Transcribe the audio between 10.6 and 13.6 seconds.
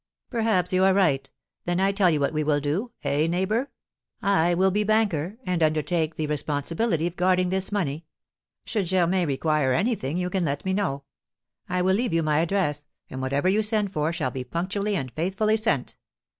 me know; I will leave you my address, and whatever